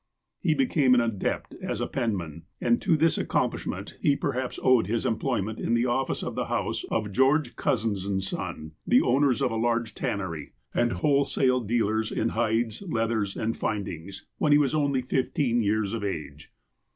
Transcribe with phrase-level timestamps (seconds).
[0.39, 4.87] He became an adept as a penman, and to this accom plishment he perhaps owed
[4.87, 9.43] his employment in the office of the house of George Cousins & Son, the owners
[9.43, 14.73] of a large tannery, and wholesale dealers in hides, leathers, and findings, when he was
[14.73, 16.51] only fifteen years of age.